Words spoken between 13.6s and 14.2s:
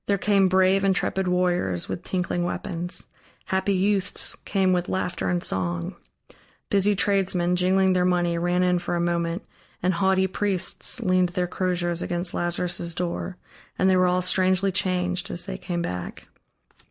and they were